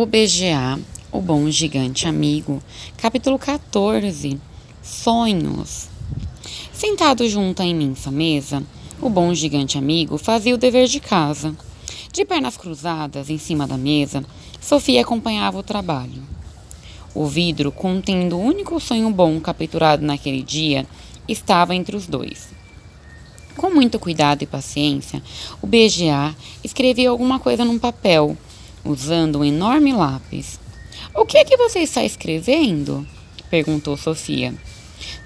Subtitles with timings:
[0.00, 0.78] O BGA,
[1.10, 2.62] o bom gigante amigo,
[2.98, 4.40] capítulo 14
[4.80, 5.88] Sonhos.
[6.72, 8.62] Sentado junto à imensa mesa,
[9.02, 11.52] o bom gigante amigo fazia o dever de casa.
[12.12, 14.24] De pernas cruzadas em cima da mesa,
[14.60, 16.22] Sofia acompanhava o trabalho.
[17.12, 20.86] O vidro, contendo o único sonho bom capturado naquele dia,
[21.26, 22.50] estava entre os dois.
[23.56, 25.20] Com muito cuidado e paciência,
[25.60, 28.38] o BGA escrevia alguma coisa num papel
[28.88, 30.58] usando um enorme lápis.
[31.14, 33.06] O que é que você está escrevendo?
[33.50, 34.54] perguntou Sofia.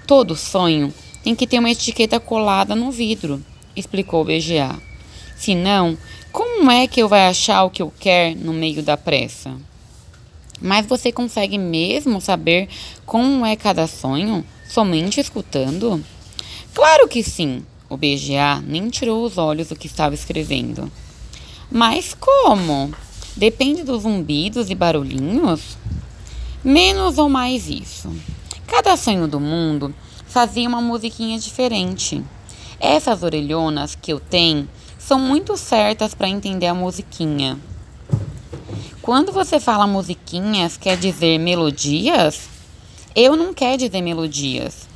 [0.05, 3.43] Todo sonho tem que ter uma etiqueta colada no vidro,
[3.75, 4.77] explicou o BGA.
[5.37, 5.97] Senão,
[6.31, 9.55] como é que eu vai achar o que eu quero no meio da pressa?
[10.61, 12.69] Mas você consegue mesmo saber
[13.05, 16.03] como é cada sonho somente escutando?
[16.73, 17.65] Claro que sim.
[17.89, 20.91] O BGA nem tirou os olhos do que estava escrevendo.
[21.69, 22.93] Mas como?
[23.35, 25.75] Depende dos zumbidos e barulhinhos?
[26.63, 28.09] Menos ou mais isso.
[28.67, 29.93] Cada sonho do mundo
[30.27, 32.23] fazia uma musiquinha diferente.
[32.79, 37.59] Essas orelhonas que eu tenho são muito certas para entender a musiquinha.
[39.01, 42.47] Quando você fala musiquinhas, quer dizer melodias?
[43.15, 44.87] Eu não quero dizer melodias.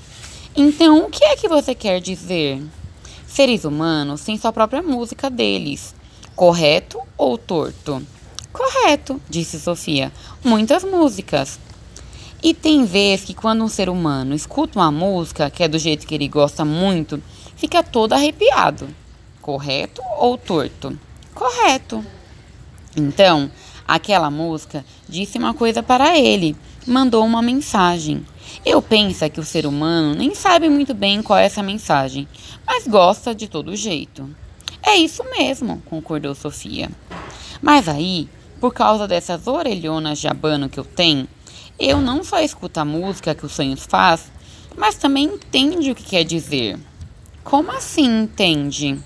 [0.56, 2.64] Então, o que é que você quer dizer?
[3.28, 5.94] Seres humanos têm sua própria música deles,
[6.36, 8.02] correto ou torto?
[8.58, 10.12] Correto, disse Sofia.
[10.44, 11.60] Muitas músicas.
[12.42, 16.08] E tem vezes que quando um ser humano escuta uma música que é do jeito
[16.08, 17.22] que ele gosta muito,
[17.56, 18.90] fica todo arrepiado.
[19.40, 20.98] Correto ou torto?
[21.36, 22.04] Correto.
[22.96, 23.52] Então,
[23.88, 26.56] aquela música disse uma coisa para ele,
[26.88, 28.26] mandou uma mensagem.
[28.66, 32.28] Eu penso que o ser humano nem sabe muito bem qual é essa mensagem,
[32.66, 34.28] mas gosta de todo jeito.
[34.82, 36.90] É isso mesmo, concordou Sofia.
[37.62, 38.28] Mas aí
[38.60, 41.28] por causa dessas orelhonas de abano que eu tenho,
[41.80, 44.32] eu não só escuto a música que os sonhos faz,
[44.76, 46.80] mas também entende o que quer dizer.
[47.44, 49.00] Como assim entende?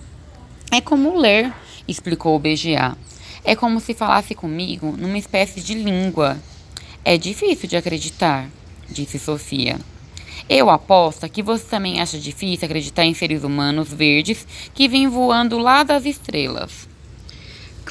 [0.71, 1.53] É como ler,
[1.87, 2.97] explicou o BGA.
[3.43, 6.37] É como se falasse comigo numa espécie de língua.
[7.03, 8.49] É difícil de acreditar,
[8.89, 9.79] disse Sofia.
[10.47, 15.57] Eu aposto que você também acha difícil acreditar em seres humanos verdes que vêm voando
[15.57, 16.90] lá das estrelas.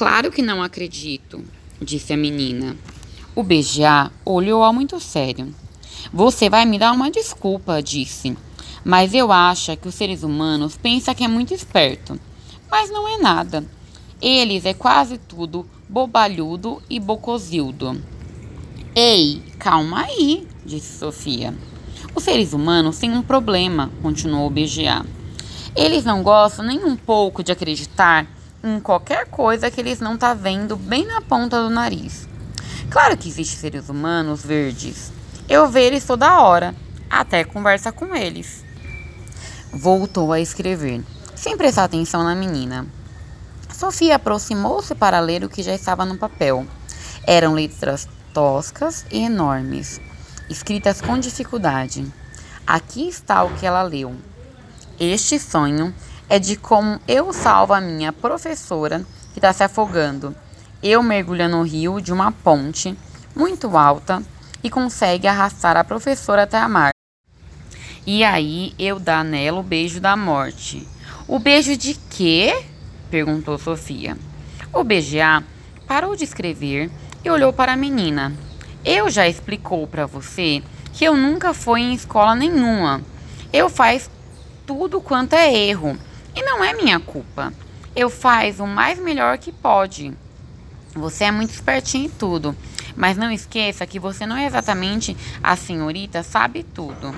[0.01, 1.45] Claro que não acredito,
[1.79, 2.75] disse a menina.
[3.37, 5.55] O BGA olhou-a muito sério.
[6.11, 8.35] Você vai me dar uma desculpa, disse.
[8.83, 12.19] Mas eu acho que os seres humanos pensam que é muito esperto.
[12.71, 13.63] Mas não é nada.
[14.23, 18.01] Eles é quase tudo bobalhudo e bocozildo.
[18.95, 21.55] Ei, calma aí, disse Sofia.
[22.15, 25.05] Os seres humanos têm um problema, continuou o BGA.
[25.77, 30.35] Eles não gostam nem um pouco de acreditar em qualquer coisa que eles não tá
[30.35, 32.29] vendo bem na ponta do nariz.
[32.91, 35.13] Claro que existem seres humanos verdes.
[35.49, 36.75] Eu vejo eles toda hora,
[37.09, 38.65] até conversa com eles.
[39.73, 41.03] Voltou a escrever,
[41.35, 42.87] sem prestar atenção na menina.
[43.73, 46.67] Sofia aproximou-se para ler o que já estava no papel.
[47.27, 50.01] Eram letras toscas e enormes,
[50.49, 52.07] escritas com dificuldade.
[52.67, 54.15] Aqui está o que ela leu.
[54.99, 55.95] Este sonho
[56.31, 60.33] é de como eu salvo a minha professora que está se afogando.
[60.81, 62.97] Eu mergulho no rio de uma ponte
[63.35, 64.23] muito alta
[64.63, 66.93] e consegue arrastar a professora até a mar.
[68.07, 70.87] E aí eu dá nela o beijo da morte.
[71.27, 72.65] O beijo de quê?
[73.11, 74.17] perguntou Sofia.
[74.73, 75.43] O BGA
[75.85, 76.93] parou de escrever
[77.25, 78.33] e olhou para a menina.
[78.85, 80.63] Eu já explicou para você
[80.93, 83.03] que eu nunca fui em escola nenhuma.
[83.53, 84.09] Eu faz
[84.65, 85.99] tudo quanto é erro.
[86.41, 87.53] E não é minha culpa.
[87.95, 90.11] Eu faz o mais melhor que pode.
[90.95, 92.57] Você é muito espertinho em tudo,
[92.97, 97.15] mas não esqueça que você não é exatamente a senhorita sabe tudo.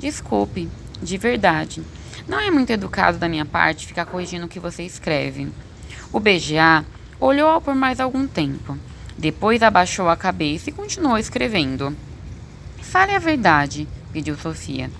[0.00, 0.68] Desculpe,
[1.00, 1.80] de verdade.
[2.26, 5.48] Não é muito educado da minha parte ficar corrigindo o que você escreve.
[6.12, 6.84] O BGA
[7.20, 8.76] olhou por mais algum tempo.
[9.16, 11.96] Depois abaixou a cabeça e continuou escrevendo.
[12.82, 14.90] Fale a verdade, pediu Sofia.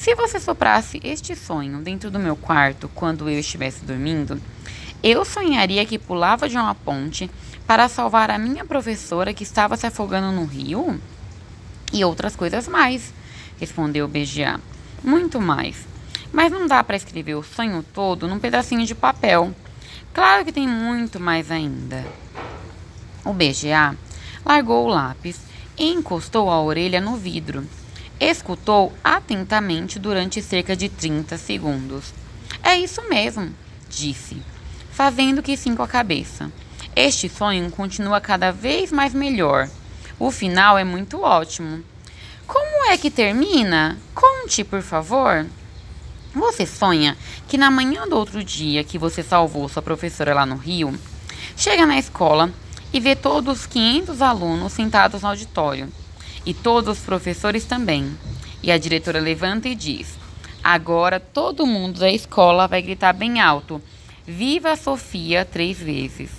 [0.00, 4.40] Se você soprasse este sonho dentro do meu quarto quando eu estivesse dormindo,
[5.02, 7.30] eu sonharia que pulava de uma ponte
[7.66, 10.98] para salvar a minha professora que estava se afogando no rio?
[11.92, 13.12] E outras coisas mais,
[13.60, 14.58] respondeu BGA.
[15.04, 15.76] Muito mais.
[16.32, 19.54] Mas não dá para escrever o sonho todo num pedacinho de papel.
[20.14, 22.06] Claro que tem muito mais ainda.
[23.22, 23.94] O BGA
[24.46, 25.42] largou o lápis
[25.76, 27.68] e encostou a orelha no vidro
[28.20, 32.12] Escutou atentamente durante cerca de 30 segundos.
[32.62, 33.50] É isso mesmo,
[33.88, 34.36] disse,
[34.92, 36.52] fazendo que sim com a cabeça.
[36.94, 39.70] Este sonho continua cada vez mais melhor.
[40.18, 41.82] O final é muito ótimo.
[42.46, 43.96] Como é que termina?
[44.14, 45.46] Conte, por favor.
[46.34, 47.16] Você sonha
[47.48, 50.94] que na manhã do outro dia que você salvou sua professora lá no Rio,
[51.56, 52.50] chega na escola
[52.92, 55.90] e vê todos os 500 alunos sentados no auditório
[56.44, 58.16] e todos os professores também.
[58.62, 60.18] E a diretora levanta e diz:
[60.62, 63.80] Agora todo mundo da escola vai gritar bem alto:
[64.26, 66.30] Viva a Sofia três vezes,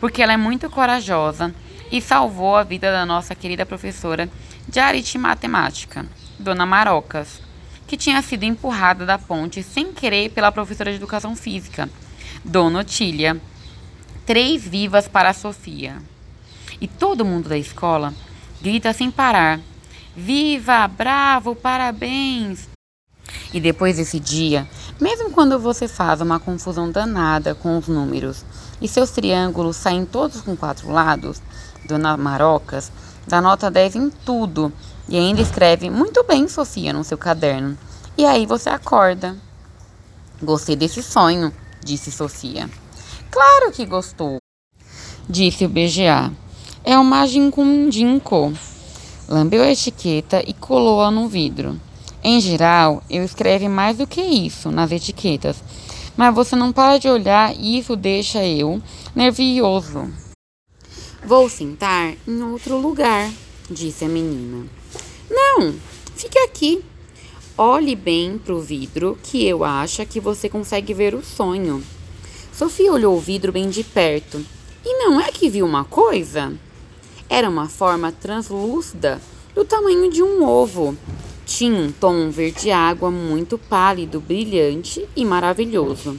[0.00, 1.54] porque ela é muito corajosa
[1.90, 4.28] e salvou a vida da nossa querida professora
[4.68, 5.18] de aritmética
[5.48, 6.06] matemática,
[6.38, 7.48] Dona Marocas
[7.88, 11.88] que tinha sido empurrada da ponte sem querer pela professora de educação física,
[12.44, 13.40] Dona Otília.
[14.26, 15.96] Três vivas para a Sofia.
[16.78, 18.12] E todo mundo da escola
[18.60, 19.60] grita sem parar:
[20.16, 20.86] Viva!
[20.88, 21.54] Bravo!
[21.54, 22.68] Parabéns!
[23.52, 24.68] E depois desse dia,
[25.00, 28.44] mesmo quando você faz uma confusão danada com os números
[28.80, 31.40] e seus triângulos saem todos com quatro lados,
[31.86, 32.90] Dona Marocas
[33.26, 34.72] dá nota 10 em tudo
[35.08, 37.76] e ainda escreve muito bem, Sofia, no seu caderno.
[38.16, 39.36] E aí você acorda.
[40.42, 41.52] Gostei desse sonho,
[41.82, 42.68] disse Sofia.
[43.30, 44.38] Claro que gostou,
[45.28, 46.32] disse o BGA.
[46.88, 48.50] É uma gincundinco.
[49.28, 51.78] Lambeu a etiqueta e colou-a no vidro.
[52.24, 55.62] Em geral, eu escrevo mais do que isso nas etiquetas,
[56.16, 58.80] mas você não para de olhar e isso deixa eu
[59.14, 60.10] nervioso.
[61.22, 63.30] Vou sentar em outro lugar,
[63.70, 64.64] disse a menina.
[65.30, 65.74] Não,
[66.16, 66.82] fique aqui.
[67.58, 71.84] Olhe bem para o vidro, que eu acho que você consegue ver o sonho.
[72.50, 74.42] Sofia olhou o vidro bem de perto.
[74.82, 76.56] E não é que viu uma coisa?
[77.30, 79.20] Era uma forma translúcida
[79.54, 80.96] do tamanho de um ovo.
[81.44, 86.18] Tinha um tom verde-água muito pálido, brilhante e maravilhoso.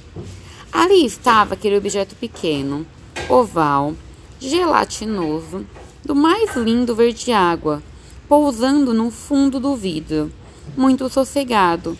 [0.71, 2.85] Ali estava aquele objeto pequeno,
[3.27, 3.95] oval,
[4.39, 5.65] gelatinoso,
[6.05, 7.81] do mais lindo verde-água,
[8.27, 10.31] pousando no fundo do vidro,
[10.77, 11.97] muito sossegado,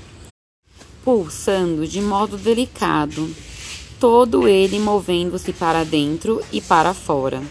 [1.04, 3.28] pulsando de modo delicado,
[4.00, 7.42] todo ele movendo-se para dentro e para fora,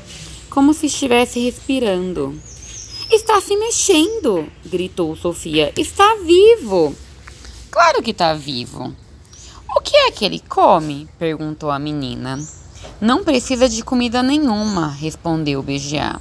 [0.58, 2.34] como se estivesse respirando.
[3.12, 4.50] Está se mexendo!
[4.66, 5.72] gritou Sofia.
[5.76, 6.92] Está vivo!
[7.70, 8.92] Claro que está vivo.
[9.68, 11.08] O que é que ele come?
[11.16, 12.44] perguntou a menina.
[13.00, 16.20] Não precisa de comida nenhuma, respondeu BGA.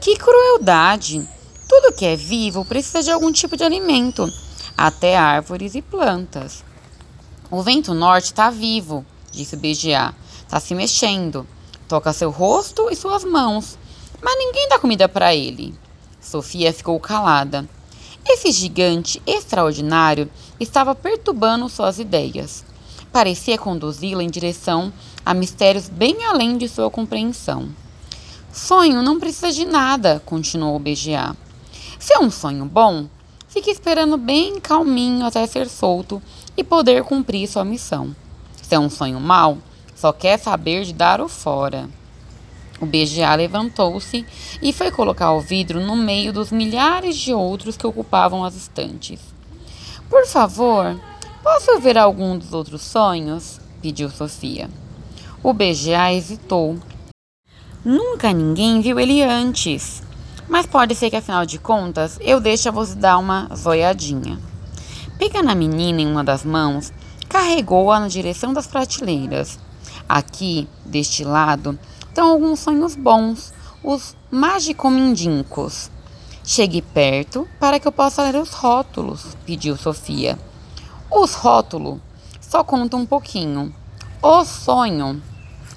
[0.00, 1.28] Que crueldade!
[1.68, 4.26] Tudo que é vivo precisa de algum tipo de alimento,
[4.74, 6.64] até árvores e plantas.
[7.50, 10.14] O vento norte está vivo, disse BGA.
[10.42, 11.46] Está se mexendo.
[11.88, 13.78] Toca seu rosto e suas mãos.
[14.22, 15.74] Mas ninguém dá comida para ele.
[16.20, 17.68] Sofia ficou calada.
[18.24, 20.30] Esse gigante extraordinário
[20.60, 22.64] estava perturbando suas ideias.
[23.12, 24.92] Parecia conduzi-la em direção
[25.26, 27.68] a mistérios bem além de sua compreensão.
[28.52, 31.36] Sonho não precisa de nada, continuou o BGA.
[31.98, 33.06] Se é um sonho bom,
[33.48, 36.22] fique esperando bem calminho até ser solto
[36.56, 38.14] e poder cumprir sua missão.
[38.62, 39.58] Se é um sonho mau,
[40.02, 41.88] só quer saber de dar o fora.
[42.80, 44.26] O BGA levantou-se
[44.60, 49.20] e foi colocar o vidro no meio dos milhares de outros que ocupavam as estantes.
[50.10, 51.00] Por favor,
[51.40, 53.60] posso ver algum dos outros sonhos?
[53.80, 54.68] pediu Sofia.
[55.40, 56.76] O BGA hesitou.
[57.84, 60.02] Nunca ninguém viu ele antes.
[60.48, 64.36] Mas pode ser que afinal de contas eu deixe você dar uma zoiadinha.
[65.16, 66.92] Pega na menina em uma das mãos,
[67.28, 69.60] carregou-a na direção das prateleiras.
[70.14, 73.50] Aqui, deste lado, estão alguns sonhos bons,
[73.82, 75.90] os magicomindincos.
[76.44, 80.38] Chegue perto para que eu possa ler os rótulos, pediu Sofia.
[81.10, 81.98] Os rótulos
[82.42, 83.74] só contam um pouquinho.
[84.20, 85.22] O sonho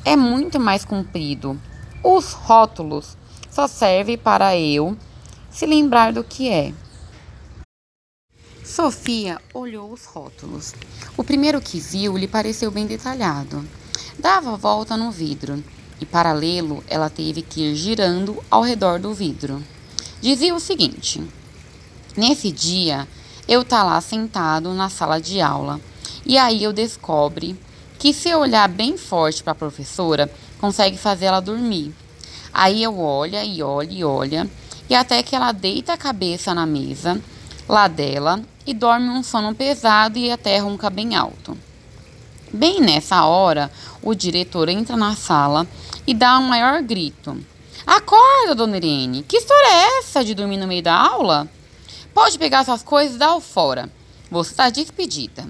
[0.03, 1.57] é muito mais comprido.
[2.03, 3.15] Os rótulos
[3.49, 4.97] só serve para eu
[5.49, 6.73] se lembrar do que é.
[8.65, 10.73] Sofia olhou os rótulos.
[11.15, 13.65] O primeiro que viu lhe pareceu bem detalhado.
[14.17, 15.63] Dava volta no vidro
[15.99, 19.61] e, para lê-lo, ela teve que ir girando ao redor do vidro.
[20.21, 21.21] Dizia o seguinte:
[22.15, 23.07] Nesse dia,
[23.47, 25.79] eu tá lá sentado na sala de aula
[26.25, 27.59] e aí eu descobre
[27.99, 31.93] que se eu olhar bem forte para a professora, consegue fazer ela dormir.
[32.53, 34.49] Aí eu olho e olho e olho,
[34.89, 37.21] e até que ela deita a cabeça na mesa
[37.67, 41.57] lá dela e dorme um sono pesado e até ronca bem alto.
[42.55, 43.69] Bem nessa hora,
[44.01, 45.67] o diretor entra na sala
[46.07, 47.37] e dá um maior grito.
[47.85, 49.23] Acorda, dona Irene!
[49.23, 51.49] Que história é essa de dormir no meio da aula?
[52.13, 53.91] Pode pegar suas coisas e dar fora.
[54.31, 55.45] Você está despedida.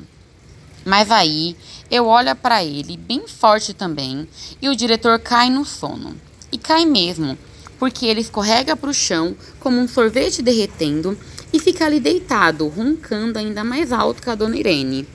[0.83, 1.55] Mas aí
[1.91, 4.27] Eu olho para ele, bem forte também,
[4.59, 6.15] e o diretor cai no sono.
[6.51, 7.37] E cai mesmo,
[7.77, 11.15] porque ele escorrega para o chão como um sorvete derretendo
[11.53, 15.07] e fica ali deitado, roncando ainda mais alto que a dona Irene.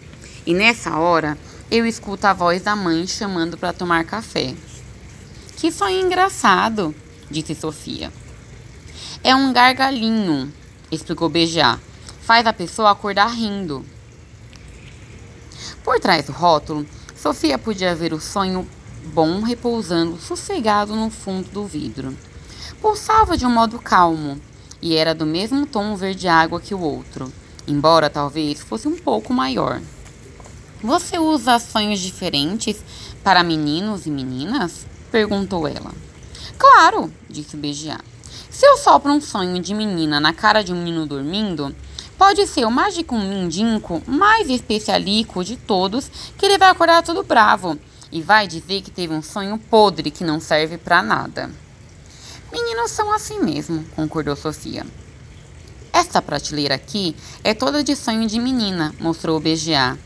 [0.46, 1.36] E nessa hora,
[1.70, 4.54] eu escuto a voz da mãe chamando para tomar café.
[5.56, 6.92] Que sonho engraçado,
[7.30, 8.12] disse Sofia.
[9.22, 10.52] É um gargalhinho,
[10.90, 11.78] explicou Beijar.
[12.22, 13.84] Faz a pessoa acordar rindo.
[15.84, 16.84] Por trás do rótulo,
[17.14, 18.68] Sofia podia ver o sonho
[19.14, 22.16] bom repousando sossegado no fundo do vidro.
[22.80, 24.40] Pulsava de um modo calmo
[24.82, 27.32] e era do mesmo tom verde-água que o outro,
[27.66, 29.80] embora talvez fosse um pouco maior.
[30.82, 32.82] Você usa sonhos diferentes
[33.22, 34.86] para meninos e meninas?
[35.10, 35.92] perguntou ela.
[36.56, 38.00] Claro, disse Beijá.
[38.48, 41.74] Se eu sopro um sonho de menina na cara de um menino dormindo,
[42.16, 47.78] pode ser o mágico mindinco mais especialico de todos que ele vai acordar todo bravo
[48.10, 51.50] e vai dizer que teve um sonho podre que não serve para nada.
[52.50, 54.84] Meninos são assim mesmo, concordou Sofia.
[55.92, 59.98] Esta prateleira aqui é toda de sonho de menina, mostrou o BGA.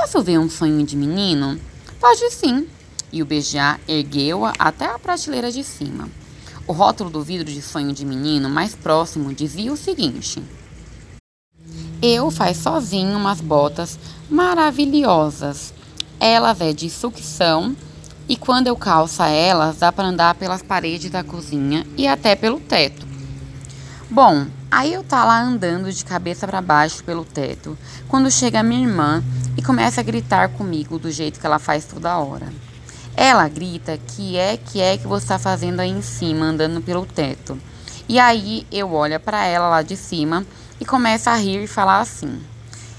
[0.00, 1.60] Posso ver um sonho de menino?
[2.00, 2.66] Pode sim.
[3.12, 6.08] E o BGA ergueu-a até a prateleira de cima.
[6.66, 10.42] O rótulo do vidro de sonho de menino mais próximo dizia o seguinte:
[12.00, 13.98] Eu faz sozinho umas botas
[14.30, 15.74] maravilhosas.
[16.18, 17.76] Elas é de sucção
[18.26, 22.58] e quando eu calço elas, dá para andar pelas paredes da cozinha e até pelo
[22.58, 23.06] teto.
[24.10, 27.76] Bom, aí eu tá lá andando de cabeça para baixo pelo teto,
[28.08, 29.22] quando chega minha irmã
[29.56, 32.52] e começa a gritar comigo do jeito que ela faz toda hora.
[33.16, 37.04] Ela grita que é que é que você está fazendo aí em cima, andando pelo
[37.04, 37.60] teto.
[38.08, 40.46] E aí eu olho para ela lá de cima
[40.80, 42.40] e começo a rir e falar assim: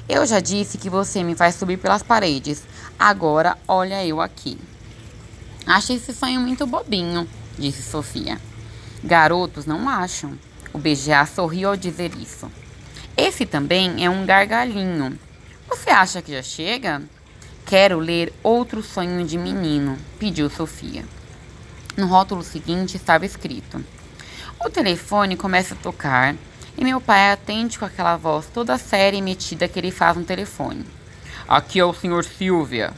[0.07, 2.63] Eu já disse que você me faz subir pelas paredes.
[2.99, 4.59] Agora olha eu aqui.
[5.65, 8.39] Acho esse sonho muito bobinho, disse Sofia.
[9.03, 10.37] Garotos não acham.
[10.73, 12.49] O BGA sorriu ao dizer isso.
[13.17, 15.19] Esse também é um gargalhinho.
[15.67, 17.01] Você acha que já chega?
[17.65, 21.05] Quero ler outro sonho de menino, pediu Sofia.
[21.97, 23.83] No rótulo seguinte estava escrito:
[24.59, 26.35] O telefone começa a tocar
[26.77, 30.23] e meu pai atende com aquela voz toda séria e metida que ele faz no
[30.23, 30.85] telefone.
[31.47, 32.93] Aqui é o senhor Silvia.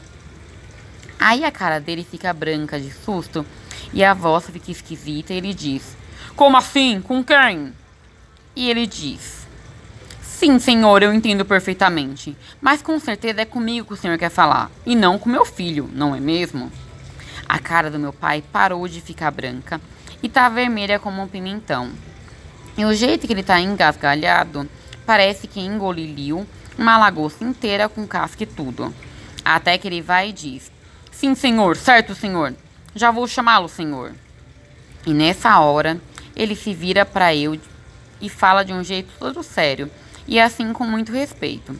[1.18, 3.44] Aí a cara dele fica branca de susto
[3.92, 5.96] e a voz fica esquisita e ele diz:
[6.36, 7.00] Como assim?
[7.00, 7.72] Com quem?
[8.56, 9.46] E ele diz:
[10.20, 12.36] Sim, senhor, eu entendo perfeitamente.
[12.60, 15.88] Mas com certeza é comigo que o senhor quer falar, e não com meu filho,
[15.92, 16.72] não é mesmo?
[17.48, 19.80] A cara do meu pai parou de ficar branca
[20.22, 21.92] e tá vermelha como um pimentão.
[22.76, 24.68] E o jeito que ele tá engasgalhado
[25.06, 26.44] parece que engoliu
[26.76, 28.92] uma lagosta inteira com casca e tudo.
[29.44, 30.72] Até que ele vai e diz:
[31.12, 32.54] Sim, senhor, certo, senhor.
[32.92, 34.12] Já vou chamá-lo, senhor.
[35.06, 36.00] E nessa hora,
[36.36, 37.58] ele se vira para eu
[38.20, 39.90] e fala de um jeito todo sério
[40.26, 41.78] e assim com muito respeito.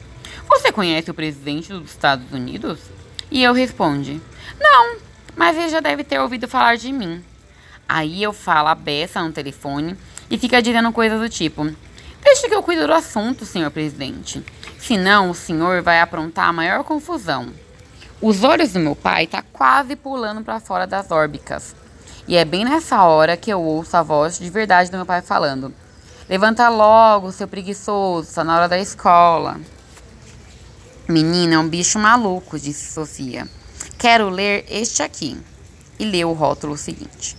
[0.49, 2.81] Você conhece o presidente dos Estados Unidos?
[3.31, 4.21] E eu responde:
[4.61, 4.97] Não,
[5.37, 7.25] mas ele já deve ter ouvido falar de mim.
[7.89, 9.97] Aí eu falo a beça no telefone
[10.31, 11.65] e fica dizendo coisas do tipo:
[12.23, 14.45] Deixe que eu cuido do assunto, senhor presidente.
[14.79, 17.53] Senão o senhor vai aprontar a maior confusão.
[18.21, 21.75] Os olhos do meu pai tá quase pulando para fora das órbicas.
[22.27, 25.21] E é bem nessa hora que eu ouço a voz de verdade do meu pai
[25.21, 25.73] falando:
[26.29, 29.61] Levanta logo, seu preguiçoso, está na hora da escola.
[31.07, 33.47] Menina, é um bicho maluco, disse Sofia.
[33.99, 35.39] Quero ler este aqui.
[35.99, 37.37] E leu o rótulo seguinte.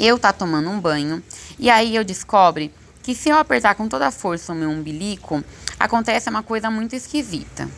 [0.00, 1.22] Eu tá tomando um banho
[1.58, 5.44] e aí eu descobre que se eu apertar com toda a força o meu umbilico,
[5.78, 7.68] acontece uma coisa muito esquisita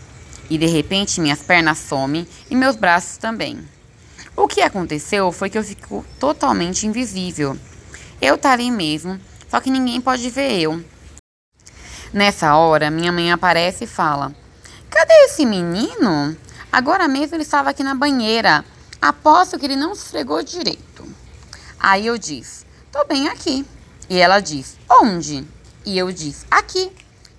[0.48, 3.58] e de repente minhas pernas somem e meus braços também.
[4.38, 7.59] O que aconteceu foi que eu fico totalmente invisível.
[8.23, 10.80] Eu tá ali mesmo, só que ninguém pode ver eu.
[12.12, 14.33] Nessa hora, minha mãe aparece e fala:
[14.88, 16.37] Cadê esse menino?
[16.71, 18.64] Agora mesmo ele estava aqui na banheira.
[19.02, 21.04] Aposto que ele não se esfregou direito.
[21.80, 23.66] Aí eu disse: Tô bem aqui.
[24.09, 25.45] E ela diz: Onde?
[25.85, 26.92] E eu disse: Aqui.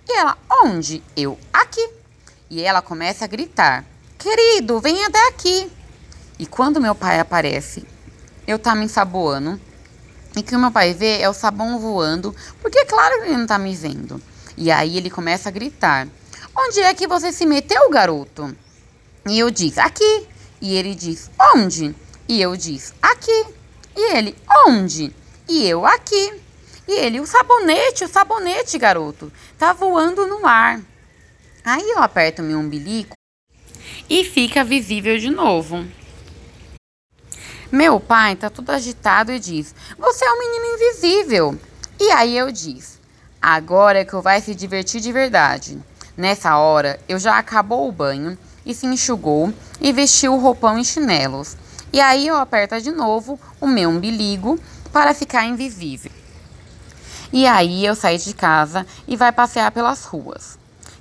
[0.05, 1.01] E ela: Onde?
[1.15, 1.91] Eu: Aqui.
[2.49, 3.85] E ela começa a gritar:
[4.17, 5.78] Querido, vem até aqui.
[6.39, 7.85] E quando meu pai aparece,
[8.47, 9.59] eu tá me ensaboando.
[10.37, 13.37] E que o meu pai vê é o sabão voando, porque é claro que ele
[13.37, 14.21] não tá me vendo.
[14.55, 16.07] E aí ele começa a gritar:
[16.55, 18.55] Onde é que você se meteu, garoto?
[19.27, 20.27] E eu disse: Aqui.
[20.61, 21.93] E ele diz: Onde?
[22.27, 23.45] E eu disse: Aqui.
[23.97, 25.13] E ele: Onde?
[25.47, 26.41] E eu: Aqui.
[26.87, 29.29] E ele: O sabonete, o sabonete, garoto.
[29.57, 30.79] Tá voando no ar.
[31.65, 33.15] Aí eu aperto meu umbilico
[34.09, 35.85] e fica visível de novo.
[37.71, 41.59] Meu pai tá todo agitado e diz: Você é um menino invisível.
[41.99, 42.99] E aí eu diz:
[43.39, 45.77] Agora é que eu vai se divertir de verdade.
[46.17, 48.35] Nessa hora, eu já acabou o banho
[48.65, 51.55] e se enxugou e vestiu o roupão e chinelos.
[51.93, 54.59] E aí eu aperto de novo o meu umbiligo
[54.91, 56.11] para ficar invisível.
[57.31, 60.57] E aí eu saí de casa e vai passear pelas ruas.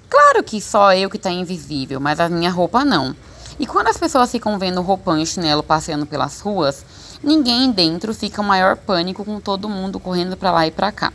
[0.09, 3.17] Claro que só eu que tá invisível, mas a minha roupa não.
[3.59, 6.85] E quando as pessoas ficam vendo roupão e chinelo passeando pelas ruas,
[7.23, 11.13] ninguém dentro fica maior pânico com todo mundo correndo para lá e para cá,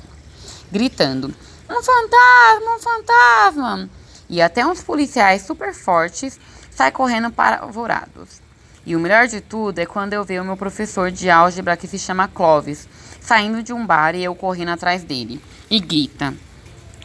[0.69, 1.33] gritando:
[1.69, 3.89] "Um fantasma, um fantasma!"
[4.29, 6.37] E até uns policiais super fortes
[6.69, 8.41] saem correndo apavorados.
[8.85, 11.87] E o melhor de tudo é quando eu vejo o meu professor de álgebra que
[11.87, 12.89] se chama Clovis
[13.21, 16.33] saindo de um bar e eu correndo atrás dele e grita: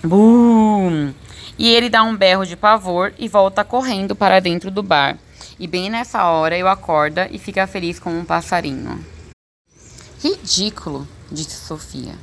[0.02, 1.14] "Bum!"
[1.56, 5.16] E ele dá um berro de pavor e volta correndo para dentro do bar.
[5.60, 9.04] E bem nessa hora eu acorda e fica feliz como um passarinho.
[10.22, 12.14] Ridículo, disse Sofia.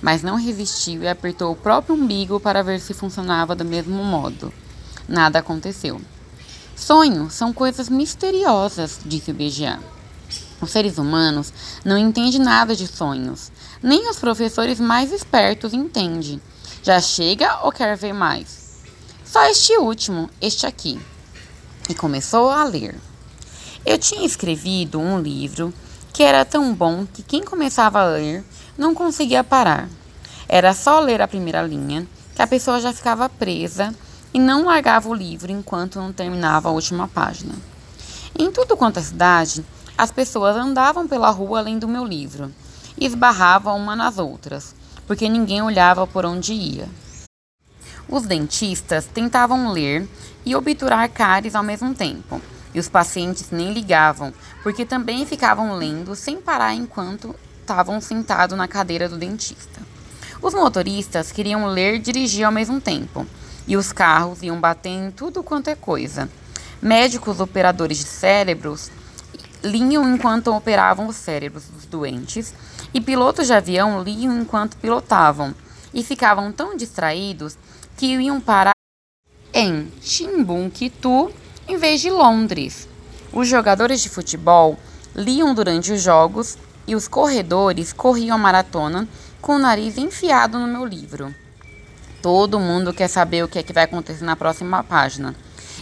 [0.00, 4.52] Mas não resistiu e apertou o próprio umbigo para ver se funcionava do mesmo modo.
[5.08, 6.00] Nada aconteceu.
[6.76, 9.80] Sonhos são coisas misteriosas, disse o BGA.
[10.60, 11.52] Os seres humanos
[11.84, 13.50] não entendem nada de sonhos.
[13.82, 16.40] Nem os professores mais espertos entendem.
[16.84, 18.78] Já chega ou quer ver mais?
[19.24, 21.00] Só este último, este aqui
[21.88, 22.94] e começou a ler.
[23.84, 25.72] Eu tinha escrevido um livro
[26.12, 28.44] que era tão bom que quem começava a ler
[28.76, 29.88] não conseguia parar.
[30.48, 33.94] Era só ler a primeira linha que a pessoa já ficava presa
[34.32, 37.54] e não largava o livro enquanto não terminava a última página.
[38.38, 39.64] Em tudo quanto é cidade,
[39.96, 42.52] as pessoas andavam pela rua lendo meu livro
[42.96, 44.74] e esbarravam uma nas outras,
[45.06, 46.88] porque ninguém olhava por onde ia.
[48.08, 50.08] Os dentistas tentavam ler
[50.48, 52.40] e obturar cáries ao mesmo tempo,
[52.72, 58.66] e os pacientes nem ligavam, porque também ficavam lendo sem parar enquanto estavam sentados na
[58.66, 59.82] cadeira do dentista.
[60.40, 63.26] Os motoristas queriam ler e dirigir ao mesmo tempo,
[63.66, 66.30] e os carros iam bater em tudo quanto é coisa.
[66.80, 68.90] Médicos operadores de cérebros
[69.62, 72.54] liam enquanto operavam os cérebros dos doentes,
[72.94, 75.54] e pilotos de avião liam enquanto pilotavam,
[75.92, 77.58] e ficavam tão distraídos
[77.98, 78.77] que iam parar
[79.52, 81.32] em Timbuktu
[81.66, 82.88] em vez de Londres.
[83.32, 84.78] Os jogadores de futebol
[85.14, 86.56] liam durante os jogos
[86.86, 89.06] e os corredores corriam a maratona
[89.40, 91.34] com o nariz enfiado no meu livro.
[92.22, 95.34] Todo mundo quer saber o que é que vai acontecer na próxima página.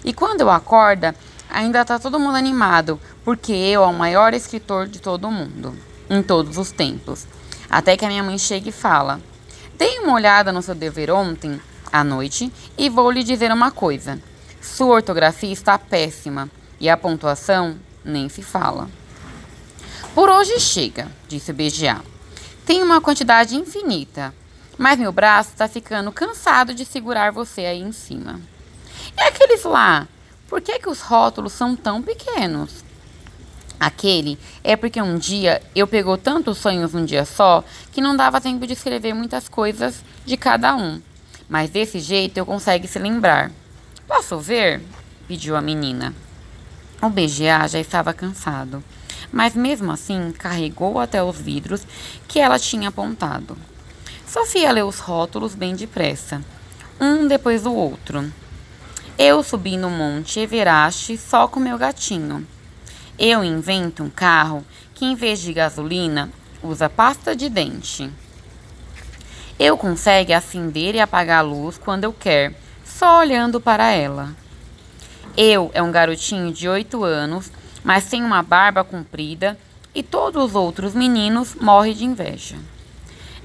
[0.04, 1.14] E quando eu acorda,
[1.48, 5.74] ainda está todo mundo animado, porque eu é o maior escritor de todo mundo,
[6.10, 7.26] em todos os tempos.
[7.70, 9.20] Até que a minha mãe chega e fala:
[9.78, 11.60] Dei uma olhada no seu dever ontem
[11.92, 14.20] à noite e vou lhe dizer uma coisa.
[14.60, 18.88] Sua ortografia está péssima e a pontuação nem se fala.
[20.14, 22.02] Por hoje chega, disse o BGA.
[22.64, 24.34] Tem uma quantidade infinita,
[24.78, 28.40] mas meu braço está ficando cansado de segurar você aí em cima.
[29.16, 30.08] E aqueles lá?
[30.48, 32.84] Por que, que os rótulos são tão pequenos?
[33.78, 38.40] Aquele é porque um dia eu pegou tantos sonhos num dia só que não dava
[38.40, 41.00] tempo de escrever muitas coisas de cada um.
[41.48, 43.50] Mas desse jeito eu consigo se lembrar.
[44.06, 44.82] Posso ver?
[45.26, 46.14] pediu a menina.
[47.02, 48.82] O BGA já estava cansado,
[49.32, 51.86] mas mesmo assim carregou até os vidros
[52.26, 53.56] que ela tinha apontado.
[54.26, 56.42] Sofia leu os rótulos bem depressa,
[57.00, 58.32] um depois do outro.
[59.18, 62.46] Eu subi no Monte Everest só com meu gatinho.
[63.18, 66.30] Eu invento um carro que, em vez de gasolina,
[66.62, 68.10] usa pasta de dente.
[69.58, 74.36] Eu consigo acender e apagar a luz quando eu quero, só olhando para ela.
[75.34, 77.50] Eu é um garotinho de 8 anos,
[77.82, 79.58] mas tem uma barba comprida
[79.94, 82.56] e todos os outros meninos morrem de inveja.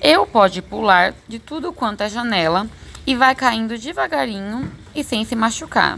[0.01, 2.67] Eu pode pular de tudo quanto é janela
[3.07, 5.97] e vai caindo devagarinho e sem se machucar.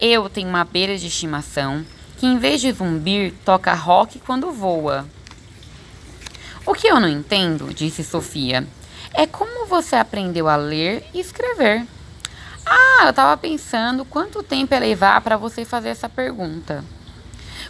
[0.00, 1.84] Eu tenho uma beira de estimação
[2.18, 5.04] que, em vez de zumbir, toca rock quando voa.
[6.64, 8.66] O que eu não entendo, disse Sofia,
[9.16, 11.86] é como você aprendeu a ler e escrever.
[12.66, 16.84] Ah, eu estava pensando quanto tempo é levar para você fazer essa pergunta.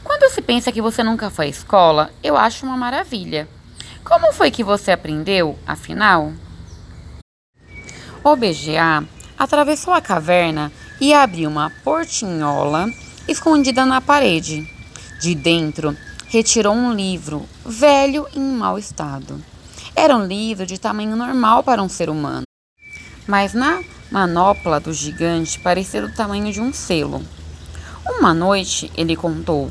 [0.03, 3.49] Quando se pensa que você nunca foi à escola, eu acho uma maravilha.
[4.03, 6.33] Como foi que você aprendeu, afinal?
[8.25, 9.07] O BGA
[9.39, 12.91] atravessou a caverna e abriu uma portinhola
[13.29, 14.69] escondida na parede.
[15.21, 19.41] De dentro, retirou um livro, velho e em mau estado.
[19.99, 22.43] Era um livro de tamanho normal para um ser humano,
[23.27, 27.23] mas na manopla do gigante parecia do tamanho de um selo.
[28.07, 29.71] Uma noite, ele contou,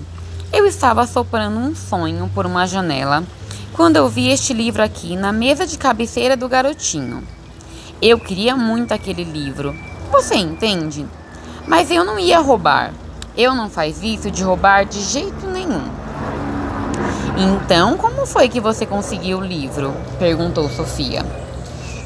[0.51, 3.23] eu estava soprando um sonho por uma janela
[3.71, 7.23] quando eu vi este livro aqui na mesa de cabeceira do garotinho.
[8.01, 9.75] Eu queria muito aquele livro,
[10.11, 11.05] você entende?
[11.67, 12.91] Mas eu não ia roubar.
[13.37, 16.04] Eu não faz isso de roubar de jeito nenhum.
[17.37, 19.93] Então, como foi que você conseguiu o livro?
[20.17, 21.25] perguntou Sofia.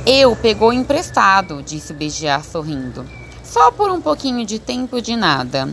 [0.03, 3.05] Eu pegou emprestado, disse Bejiar sorrindo.
[3.43, 5.69] Só por um pouquinho de tempo de nada.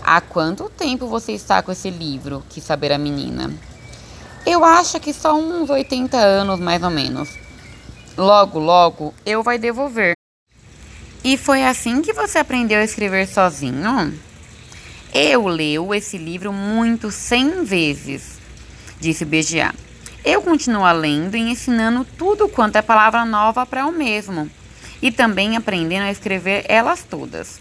[0.00, 2.44] Há quanto tempo você está com esse livro?
[2.48, 3.52] quis saber a menina.
[4.46, 7.28] Eu acho que só uns 80 anos, mais ou menos.
[8.16, 10.12] Logo, logo, eu vai devolver.
[11.24, 14.14] E foi assim que você aprendeu a escrever sozinho?
[15.12, 18.37] Eu leio esse livro muito cem vezes,
[19.00, 19.74] disse Bejiá.
[20.24, 24.50] Eu continuo lendo e ensinando tudo quanto é palavra nova para o mesmo.
[25.00, 27.60] E também aprendendo a escrever elas todas.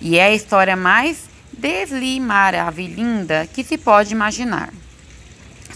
[0.00, 4.72] E é a história mais deslimaravilhinda que se pode imaginar.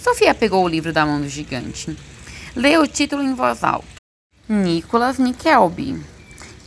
[0.02, 1.96] Sofia pegou o livro da mão do gigante.
[2.54, 3.86] Leu o título em voz alta.
[4.48, 5.98] Nicholas Nickelby.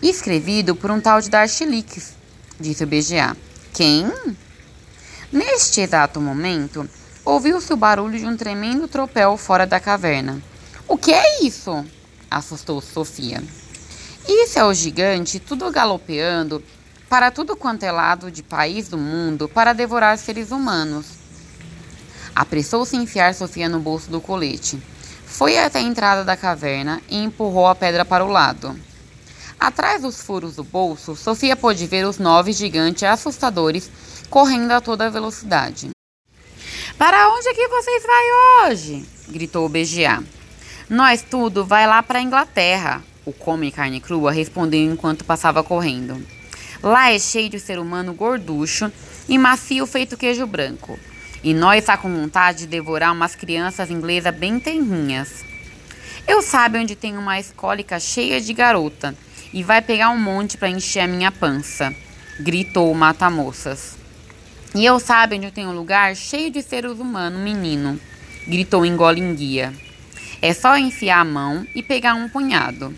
[0.02, 1.30] Escrevido por um tal de
[1.65, 2.15] Leaks,
[2.60, 3.36] disse o BGA.
[3.74, 4.12] Quem?
[5.32, 6.89] Neste exato momento,
[7.26, 10.42] ouviu-se o barulho de um tremendo tropel fora da caverna.
[10.88, 11.86] O que é isso?
[12.30, 13.44] assustou Sofia.
[14.28, 16.64] Isso é o gigante, tudo galopeando
[17.10, 21.08] para tudo quanto é lado de país do mundo para devorar seres humanos.
[22.34, 24.82] Apressou-se em enfiar Sofia no bolso do colete.
[25.26, 28.80] Foi até a entrada da caverna e empurrou a pedra para o lado.
[29.60, 33.92] Atrás dos furos do bolso, Sofia pôde ver os nove gigantes assustadores
[34.30, 35.90] correndo a toda velocidade.
[36.98, 39.06] Para onde é que vocês vai hoje?
[39.30, 40.24] gritou o BGA.
[40.90, 46.22] Nós tudo vai lá para a Inglaterra, o come carne crua respondeu enquanto passava correndo.
[46.84, 48.92] Lá é cheio de ser humano gorducho
[49.30, 51.00] e macio feito queijo branco.
[51.44, 55.46] E nós está com vontade de devorar umas crianças inglesas bem tenrinhas.
[56.28, 59.16] Eu sabe onde tem uma escólica cheia de garota
[59.54, 61.96] e vai pegar um monte para encher a minha pança,
[62.40, 64.01] gritou o mata-moças.
[64.74, 68.00] E eu sabe onde eu tenho um lugar cheio de seres humanos, menino,
[68.48, 69.74] gritou Engolinguia.
[70.42, 72.96] É só enfiar a mão e pegar um punhado.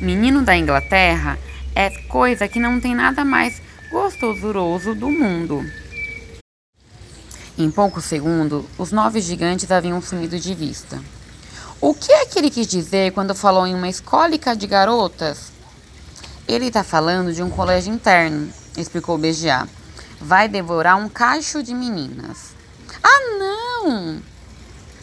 [0.00, 1.38] Menino da Inglaterra
[1.74, 5.62] é coisa que não tem nada mais gostosuroso do mundo.
[7.58, 10.98] Em poucos segundos, os nove gigantes haviam sumido de vista.
[11.82, 15.52] O que é que ele quis dizer quando falou em uma escólica de garotas?
[16.48, 19.68] Ele está falando de um colégio interno, explicou BGA.
[20.20, 22.54] Vai devorar um cacho de meninas.
[23.02, 24.22] Ah, não!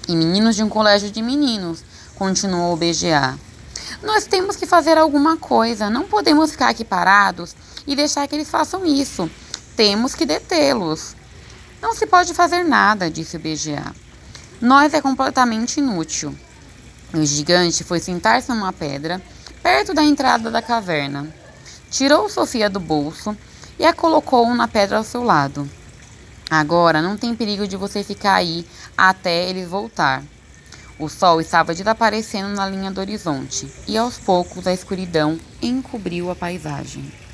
[0.07, 3.37] E meninos de um colégio de meninos, continuou o BGA.
[4.03, 7.55] Nós temos que fazer alguma coisa, não podemos ficar aqui parados
[7.87, 9.27] e deixar que eles façam isso.
[9.75, 11.15] Temos que detê-los.
[11.81, 13.95] Não se pode fazer nada, disse o BGA.
[14.61, 16.37] Nós é completamente inútil.
[17.11, 19.21] O gigante foi sentar-se numa pedra,
[19.63, 21.33] perto da entrada da caverna.
[21.89, 23.35] Tirou Sofia do bolso
[23.79, 25.69] e a colocou na pedra ao seu lado.
[26.49, 28.65] Agora não tem perigo de você ficar aí
[28.97, 30.23] até eles voltar.
[30.99, 36.35] O sol estava desaparecendo na linha do horizonte e aos poucos a escuridão encobriu a
[36.35, 37.26] paisagem.